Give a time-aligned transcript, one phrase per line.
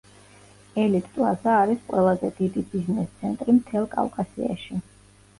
[0.83, 4.79] ელიტ პლაზა არის ყველაზე დიდი ბიზნეს ცენტრი მთელ კავკასიაში.